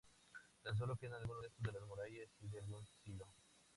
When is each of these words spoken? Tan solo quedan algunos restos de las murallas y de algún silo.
Tan 0.63 0.75
solo 0.75 0.97
quedan 0.97 1.21
algunos 1.21 1.43
restos 1.43 1.61
de 1.61 1.73
las 1.79 1.83
murallas 1.87 2.31
y 2.39 2.49
de 2.49 2.57
algún 2.57 2.83
silo. 3.03 3.27